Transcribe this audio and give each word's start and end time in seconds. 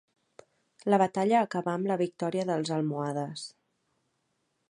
La 0.93 0.99
batalla 1.01 1.41
acabà 1.49 1.75
amb 1.79 1.91
la 1.91 1.99
victòria 2.03 2.47
dels 2.51 2.73
almohades. 2.79 3.47